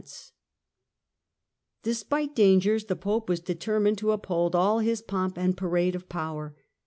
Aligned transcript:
Jubilee 0.03 0.13
iu 0.15 0.19
Despite 1.83 2.35
dangers, 2.35 2.85
the 2.85 2.95
Pope 2.95 3.29
was 3.29 3.39
determined 3.39 3.99
to 3.99 4.11
uphold' 4.13 4.55
all 4.55 4.79
his 4.79 4.99
pomp 5.03 5.37
and 5.37 5.55
parade 5.55 5.93
of 5.93 6.09
power. 6.09 6.55